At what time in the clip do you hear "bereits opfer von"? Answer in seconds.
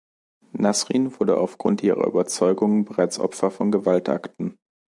2.85-3.69